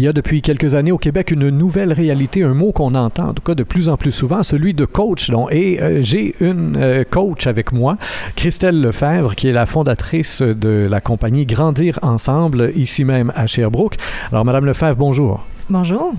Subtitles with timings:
[0.00, 3.28] Il y a depuis quelques années au Québec une nouvelle réalité, un mot qu'on entend
[3.28, 5.28] en tout cas de plus en plus souvent, celui de coach.
[5.28, 7.98] Donc, et euh, j'ai une euh, coach avec moi,
[8.34, 13.96] Christelle Lefebvre, qui est la fondatrice de la compagnie Grandir Ensemble, ici même à Sherbrooke.
[14.32, 15.44] Alors, Madame Lefebvre, bonjour.
[15.68, 16.14] Bonjour.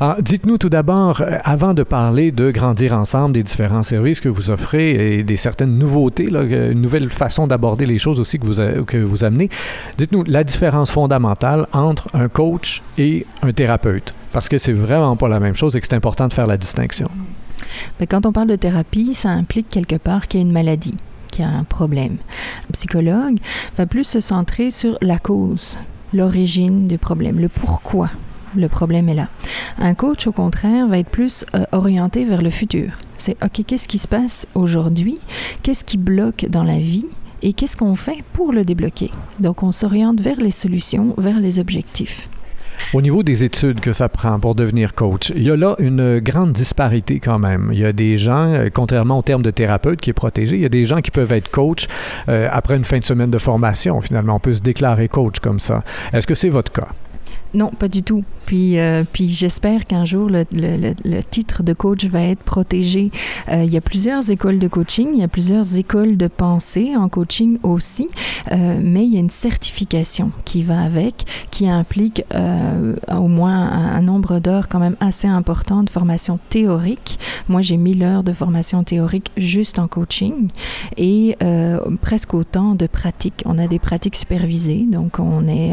[0.00, 4.28] Ah, dites-nous tout d'abord, euh, avant de parler de grandir ensemble, des différents services que
[4.28, 8.46] vous offrez et des certaines nouveautés, euh, une nouvelle façon d'aborder les choses aussi que
[8.46, 9.50] vous, que vous amenez,
[9.96, 14.14] dites-nous la différence fondamentale entre un coach et un thérapeute.
[14.32, 16.56] Parce que c'est vraiment pas la même chose et que c'est important de faire la
[16.56, 17.10] distinction.
[17.98, 20.94] Mais quand on parle de thérapie, ça implique quelque part qu'il y a une maladie
[21.30, 22.16] qu'il y a un problème.
[22.68, 23.38] Un psychologue
[23.76, 25.76] va plus se centrer sur la cause,
[26.12, 28.08] l'origine du problème, le pourquoi
[28.56, 29.28] le problème est là.
[29.78, 32.92] Un coach, au contraire, va être plus euh, orienté vers le futur.
[33.18, 35.18] C'est, OK, qu'est-ce qui se passe aujourd'hui?
[35.62, 37.06] Qu'est-ce qui bloque dans la vie?
[37.42, 39.10] Et qu'est-ce qu'on fait pour le débloquer?
[39.38, 42.28] Donc, on s'oriente vers les solutions, vers les objectifs.
[42.94, 46.20] Au niveau des études que ça prend pour devenir coach, il y a là une
[46.20, 47.70] grande disparité quand même.
[47.72, 50.62] Il y a des gens, euh, contrairement au terme de thérapeute qui est protégé, il
[50.62, 51.86] y a des gens qui peuvent être coach
[52.28, 54.00] euh, après une fin de semaine de formation.
[54.00, 55.82] Finalement, on peut se déclarer coach comme ça.
[56.12, 56.88] Est-ce que c'est votre cas?
[57.54, 58.24] Non, pas du tout.
[58.44, 63.10] Puis, euh, puis j'espère qu'un jour, le, le, le, titre de coach va être protégé.
[63.48, 66.96] Euh, il y a plusieurs écoles de coaching, il y a plusieurs écoles de pensée
[66.96, 68.06] en coaching aussi,
[68.52, 73.70] euh, mais il y a une certification qui va avec, qui implique euh, au moins
[73.70, 77.18] un, nombre d'heures quand même assez important de formation théorique.
[77.48, 80.48] Moi, j'ai 1000 heures de formation théorique juste en coaching
[80.96, 83.42] et euh, presque autant de pratiques.
[83.44, 85.72] On a des pratiques supervisées, donc on est,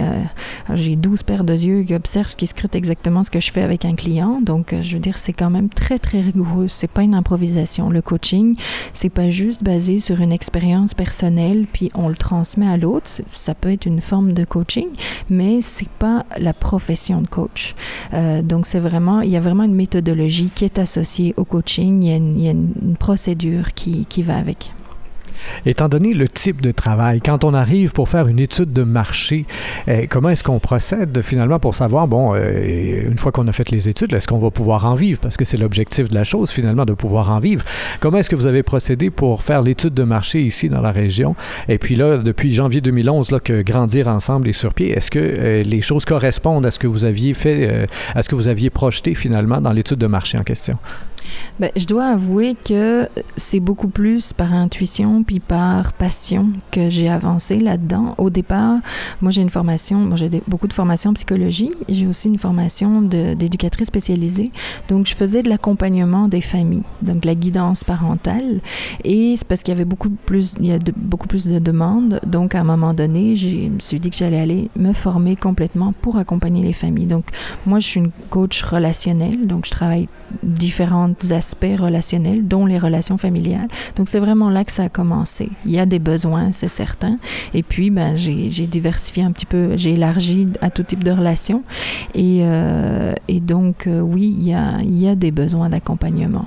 [0.74, 3.86] j'ai 12 paires de yeux qui observent, qui scrutent exactement ce que je fais avec
[3.86, 4.42] un client.
[4.42, 6.68] Donc, euh, je veux dire, c'est quand même très, très rigoureux.
[6.68, 7.90] C'est pas une improvisation.
[7.90, 8.56] Le coaching,
[8.94, 13.10] c'est pas juste basé sur une expérience personnelle, puis on le transmet à l'autre.
[13.34, 14.88] Ça peut être une forme de coaching,
[15.30, 17.76] mais c'est pas la profession de coach.
[18.14, 22.04] Euh, donc, c'est vraiment, il y a vraiment une méthodologie qui est associée au coaching.
[22.04, 24.72] Il y a une, procédure qui va avec.
[25.66, 29.46] Étant donné le type de travail, quand on arrive pour faire une étude de marché,
[29.88, 33.70] eh, comment est-ce qu'on procède finalement pour savoir, bon, euh, une fois qu'on a fait
[33.72, 35.20] les études, est-ce qu'on va pouvoir en vivre?
[35.20, 37.64] Parce que c'est l'objectif de la chose finalement, de pouvoir en vivre.
[38.00, 41.36] Comment est-ce que vous avez procédé pour faire l'étude de marché ici dans la région?
[41.70, 45.20] Et puis là, depuis janvier 2011, là, que Grandir ensemble est sur pied, est-ce que
[45.20, 48.48] euh, les choses correspondent à ce que vous aviez fait, euh, à ce que vous
[48.48, 50.78] aviez projeté finalement dans l'étude de marché en question?
[51.60, 53.08] Ben, je dois avouer que
[53.38, 58.16] c'est beaucoup plus par intuition par passion que j'ai avancé là-dedans.
[58.18, 58.80] Au départ,
[59.22, 63.02] moi j'ai une formation, moi j'ai beaucoup de formation en psychologie, j'ai aussi une formation
[63.02, 64.52] d'éducatrice spécialisée.
[64.90, 68.62] Donc je faisais de l'accompagnement des familles, donc la guidance parentale.
[69.04, 71.60] Et c'est parce qu'il y avait beaucoup plus, il y a de, beaucoup plus de
[71.60, 72.20] demandes.
[72.26, 75.94] Donc à un moment donné, je me suis dit que j'allais aller me former complètement
[76.02, 77.08] pour accompagner les familles.
[77.08, 77.26] Donc
[77.66, 80.08] moi je suis une coach relationnelle, donc je travaille
[80.44, 83.68] différents aspects relationnels, dont les relations familiales.
[83.96, 85.25] Donc, c'est vraiment là que ça a commencé.
[85.66, 87.18] Il y a des besoins, c'est certain.
[87.54, 91.64] Et puis, ben, j'ai diversifié un petit peu, j'ai élargi à tout type de relations.
[92.14, 96.46] Et, euh, donc, euh, oui, il y a des besoins d'accompagnement.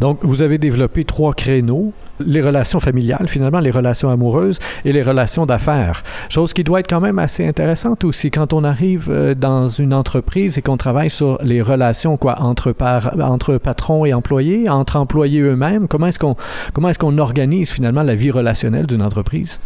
[0.00, 1.92] Donc, vous avez développé trois créneaux
[2.26, 6.02] les relations familiales, finalement, les relations amoureuses et les relations d'affaires.
[6.28, 9.94] Chose qui doit être quand même assez intéressante aussi quand on arrive euh, dans une
[9.94, 14.96] entreprise et qu'on travaille sur les relations quoi entre par, entre patrons et employés, entre
[14.96, 15.88] employés eux-mêmes.
[15.88, 16.36] Comment est-ce qu'on
[16.72, 19.60] comment est-ce qu'on organise finalement la vie relationnelle d'une entreprise?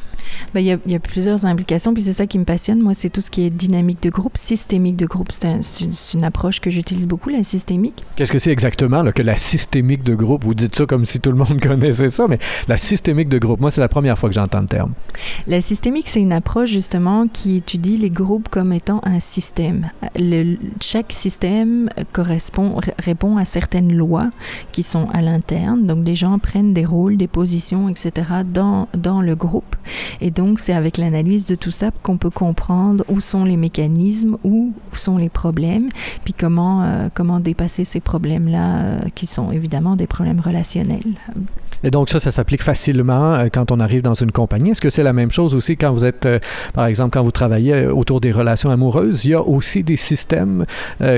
[0.54, 2.80] Bien, il, y a, il y a plusieurs implications, puis c'est ça qui me passionne.
[2.80, 5.32] Moi, c'est tout ce qui est dynamique de groupe, systémique de groupe.
[5.32, 5.60] C'est un,
[6.14, 8.04] une approche que j'utilise beaucoup, la systémique.
[8.16, 10.44] Qu'est-ce que c'est exactement là, que la systémique de groupe?
[10.44, 13.60] Vous dites ça comme si tout le monde connaissait ça, mais la systémique de groupe.
[13.60, 14.92] Moi, c'est la première fois que j'entends le terme.
[15.46, 19.90] La systémique, c'est une approche justement qui étudie les groupes comme étant un système.
[20.16, 24.30] Le, chaque système correspond, répond à certaines lois
[24.72, 25.86] qui sont à l'interne.
[25.86, 28.12] Donc, les gens prennent des rôles, des positions, etc.
[28.44, 29.76] dans, dans le groupe.
[30.20, 34.36] Et donc, c'est avec l'analyse de tout ça qu'on peut comprendre où sont les mécanismes,
[34.44, 35.88] où sont les problèmes,
[36.24, 41.14] puis comment, euh, comment dépasser ces problèmes-là, euh, qui sont évidemment des problèmes relationnels.
[41.84, 44.70] Et donc ça, ça s'applique facilement euh, quand on arrive dans une compagnie.
[44.70, 46.38] Est-ce que c'est la même chose aussi quand vous êtes, euh,
[46.74, 49.24] par exemple, quand vous travaillez euh, autour des relations amoureuses?
[49.24, 50.64] Il y a aussi des systèmes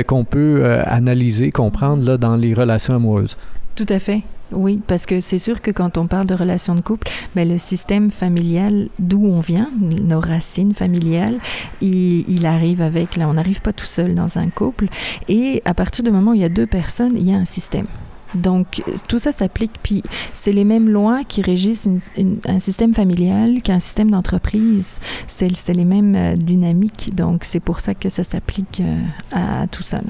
[0.06, 3.36] qu'on peut analyser, comprendre là, dans les relations amoureuses.
[3.76, 4.22] Tout à fait.
[4.52, 7.58] Oui, parce que c'est sûr que quand on parle de relations de couple, ben le
[7.58, 11.38] système familial d'où on vient, nos racines familiales,
[11.80, 14.88] il, il arrive avec, là, on n'arrive pas tout seul dans un couple.
[15.28, 17.44] Et à partir du moment où il y a deux personnes, il y a un
[17.44, 17.86] système.
[18.34, 21.88] Donc, tout ça s'applique, puis c'est les mêmes lois qui régissent
[22.46, 24.98] un système familial qu'un système d'entreprise.
[25.26, 29.00] C'est les mêmes euh, dynamiques, donc c'est pour ça que ça s'applique euh,
[29.32, 30.00] à, tout ça.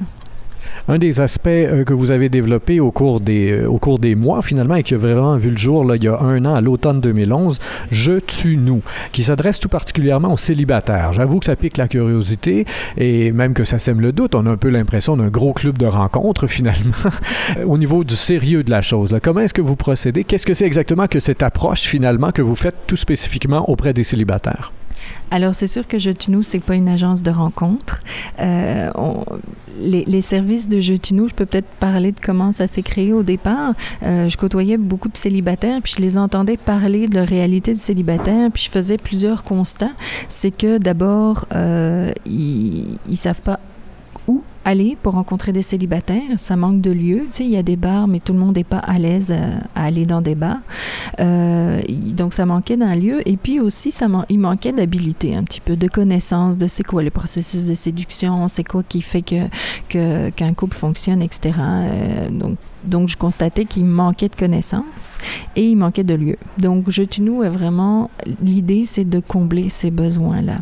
[0.87, 4.15] Un des aspects euh, que vous avez développé au cours des, euh, au cours des
[4.15, 6.61] mois, finalement, et qui a vraiment vu le jour il y a un an, à
[6.61, 7.59] l'automne 2011,
[7.91, 8.81] Je tue nous,
[9.11, 11.13] qui s'adresse tout particulièrement aux célibataires.
[11.13, 12.65] J'avoue que ça pique la curiosité
[12.97, 14.35] et même que ça sème le doute.
[14.35, 16.91] On a un peu l'impression d'un gros club de rencontres, finalement,
[17.65, 19.15] au niveau du sérieux de la chose.
[19.21, 20.23] Comment est-ce que vous procédez?
[20.23, 24.03] Qu'est-ce que c'est exactement que cette approche, finalement, que vous faites tout spécifiquement auprès des
[24.03, 24.71] célibataires?
[25.31, 28.01] Alors, c'est sûr que Je Nous, c'est pas une agence de rencontres.
[28.39, 28.91] Euh,
[29.79, 33.23] les, services de Je Nous, je peux peut-être parler de comment ça s'est créé au
[33.23, 33.73] départ.
[34.03, 37.79] Euh, je côtoyais beaucoup de célibataires, puis je les entendais parler de leur réalité de
[37.79, 39.91] célibataire, puis je faisais plusieurs constats.
[40.27, 43.59] C'est que d'abord, euh, ils, ils savent pas
[44.27, 46.21] où aller pour rencontrer des célibataires.
[46.37, 47.25] Ça manque de lieux.
[47.31, 49.31] Tu sais, il y a des bars, mais tout le monde n'est pas à l'aise
[49.31, 50.59] à, aller dans des bars.
[51.19, 53.27] Euh, donc, ça manquait d'un lieu.
[53.27, 57.03] Et puis aussi, ça il manquait d'habilité, un petit peu de connaissance de c'est quoi
[57.03, 61.55] les processus de séduction, c'est quoi qui fait que, qu'un couple fonctionne, etc.
[61.59, 65.17] Euh, donc, donc, je constatais qu'il manquait de connaissances
[65.55, 66.37] et il manquait de lieux.
[66.57, 68.09] Donc, Je nous est vraiment,
[68.41, 70.59] l'idée, c'est de combler ces besoins-là.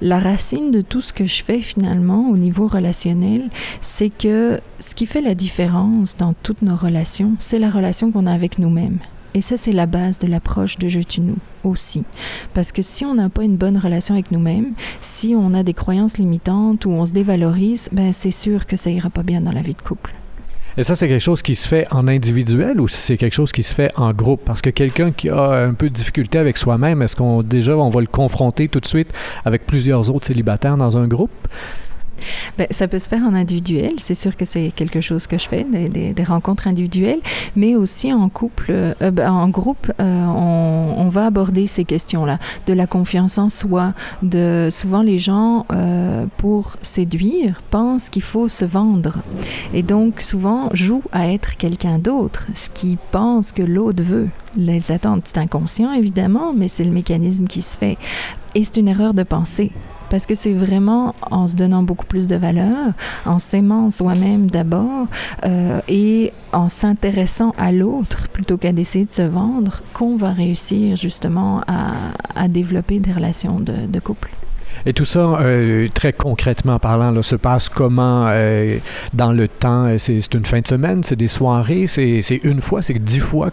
[0.00, 3.50] La racine de tout ce que je fais finalement au niveau relationnel,
[3.80, 8.26] c'est que ce qui fait la différence dans toutes nos relations, c'est la relation qu'on
[8.26, 8.98] a avec nous-mêmes.
[9.34, 12.04] Et ça, c'est la base de l'approche de Je nous aussi.
[12.52, 15.74] Parce que si on n'a pas une bonne relation avec nous-mêmes, si on a des
[15.74, 19.52] croyances limitantes ou on se dévalorise, ben c'est sûr que ça ira pas bien dans
[19.52, 20.12] la vie de couple.
[20.76, 23.62] Et ça, c'est quelque chose qui se fait en individuel ou c'est quelque chose qui
[23.62, 24.42] se fait en groupe?
[24.44, 27.90] Parce que quelqu'un qui a un peu de difficulté avec soi-même, est-ce qu'on déjà on
[27.90, 29.12] va le confronter tout de suite
[29.44, 31.30] avec plusieurs autres célibataires dans un groupe?
[32.58, 33.94] Ben, ça peut se faire en individuel.
[33.98, 37.20] C'est sûr que c'est quelque chose que je fais, des, rencontres individuelles,
[37.56, 42.38] mais aussi en couple, euh, ben, en groupe, euh, on, va aborder ces questions-là,
[42.68, 43.94] de la confiance en soi.
[44.70, 49.18] Souvent les gens, euh, pour séduire, pensent qu'il faut se vendre,
[49.74, 54.28] et donc souvent jouent à être quelqu'un d'autre, ce qui pense que l'autre veut.
[54.56, 57.98] Les attentes, c'est inconscient évidemment, mais c'est le mécanisme qui se fait.
[58.54, 59.72] Et c'est une erreur de pensée
[60.10, 62.92] parce que c'est vraiment en se donnant beaucoup plus de valeur,
[63.24, 65.06] en s'aimant soi-même d'abord
[65.44, 70.96] euh, et en s'intéressant à l'autre plutôt qu'à d'essayer de se vendre qu'on va réussir
[70.96, 71.94] justement à,
[72.34, 74.30] à développer des relations de, de couple.
[74.86, 78.78] Et tout ça, euh, très concrètement parlant, se passe comment euh,
[79.12, 79.98] dans le temps?
[79.98, 83.50] C'est une fin de semaine, c'est des soirées, c'est une fois, c'est dix fois.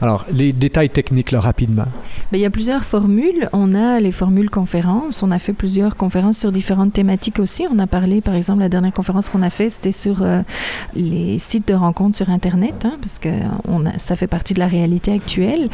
[0.00, 1.84] Alors, les détails techniques, rapidement.
[2.30, 3.48] Bien, il y a plusieurs formules.
[3.52, 5.22] On a les formules conférences.
[5.22, 7.66] On a fait plusieurs conférences sur différentes thématiques aussi.
[7.70, 10.40] On a parlé, par exemple, la dernière conférence qu'on a faite, c'était sur euh,
[10.94, 13.28] les sites de rencontres sur Internet, hein, parce que
[13.98, 15.68] ça fait partie de la réalité actuelle.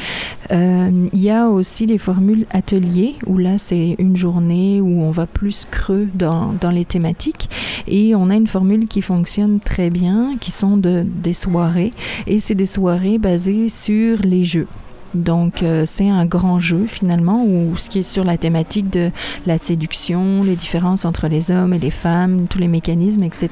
[0.51, 5.27] il y a aussi les formules ateliers, où là, c'est une journée où on va
[5.27, 7.49] plus creux dans, dans, les thématiques.
[7.87, 11.93] Et on a une formule qui fonctionne très bien, qui sont de, des soirées.
[12.27, 14.67] Et c'est des soirées basées sur les jeux.
[15.15, 19.11] Donc, euh, c'est un grand jeu finalement, où ce qui est sur la thématique de
[19.47, 23.49] la séduction, les différences entre les hommes et les femmes, tous les mécanismes, etc.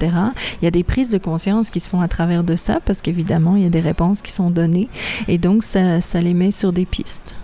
[0.60, 3.00] Il y a des prises de conscience qui se font à travers de ça, parce
[3.00, 4.88] qu'évidemment, il y a des réponses qui sont données,
[5.28, 7.34] et donc ça, ça les met sur des pistes.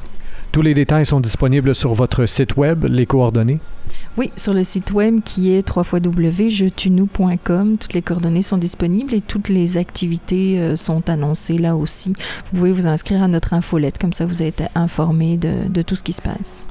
[0.53, 3.59] Tous les détails sont disponibles sur votre site web, les coordonnées?
[4.19, 7.79] Oui, sur le site web qui est www.jetunou.com.
[7.79, 12.13] Toutes les coordonnées sont disponibles et toutes les activités euh, sont annoncées là aussi.
[12.53, 16.03] Vous pouvez vous inscrire à notre infolette, comme ça vous êtes informé de, tout ce
[16.03, 16.67] qui se passe.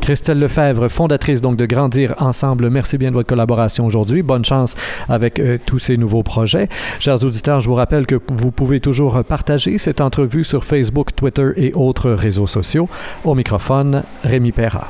[0.00, 4.22] Christelle Lefebvre, fondatrice donc de Grandir Ensemble, merci bien de votre collaboration aujourd'hui.
[4.22, 4.76] Bonne chance
[5.08, 6.68] avec euh, tous ces nouveaux projets.
[7.00, 11.50] Chers auditeurs, je vous rappelle que vous pouvez toujours partager cette entrevue sur Facebook, Twitter
[11.56, 12.88] et autres réseaux sociaux.
[13.24, 14.82] Au microphone, Rémi Perra.